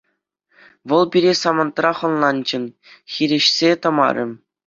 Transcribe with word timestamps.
Вӑл 0.87 1.03
пире 1.15 1.33
самантрах 1.41 1.99
ӑнланчӗ, 2.09 2.57
хирӗҫсе 3.17 3.71
тӑмарӗ. 3.87 4.25